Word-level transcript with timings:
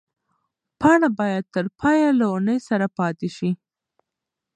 پاڼه 0.79 1.07
باید 1.19 1.43
تر 1.53 1.65
پایه 1.79 2.09
له 2.19 2.25
ونې 2.33 2.57
سره 2.67 2.85
پاتې 2.97 3.29
شي. 3.37 3.49